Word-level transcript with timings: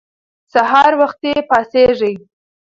سهار 0.53 0.91
وختي 1.01 1.33
پاڅیږئ. 1.49 2.15